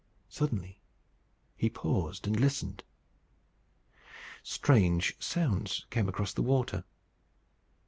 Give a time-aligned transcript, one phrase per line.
[0.29, 0.79] Suddenly
[1.55, 2.81] he paused, and listened.
[4.41, 6.85] Strange sounds came across the water.